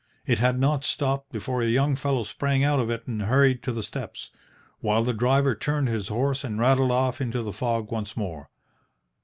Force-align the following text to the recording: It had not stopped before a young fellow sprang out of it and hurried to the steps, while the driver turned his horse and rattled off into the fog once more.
It 0.25 0.39
had 0.39 0.59
not 0.59 0.83
stopped 0.83 1.31
before 1.31 1.61
a 1.61 1.67
young 1.67 1.95
fellow 1.95 2.23
sprang 2.23 2.63
out 2.63 2.79
of 2.79 2.89
it 2.89 3.05
and 3.05 3.21
hurried 3.21 3.61
to 3.61 3.71
the 3.71 3.83
steps, 3.83 4.31
while 4.79 5.03
the 5.03 5.13
driver 5.13 5.53
turned 5.53 5.89
his 5.89 6.07
horse 6.07 6.43
and 6.43 6.57
rattled 6.57 6.89
off 6.89 7.21
into 7.21 7.43
the 7.43 7.53
fog 7.53 7.91
once 7.91 8.17
more. 8.17 8.49